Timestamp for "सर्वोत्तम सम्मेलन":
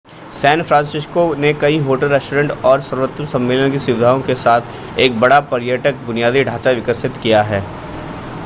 2.81-3.71